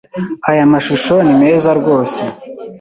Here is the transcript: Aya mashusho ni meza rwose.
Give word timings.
Aya 0.49 0.71
mashusho 0.71 1.15
ni 1.25 1.33
meza 1.41 1.69
rwose. 1.79 2.21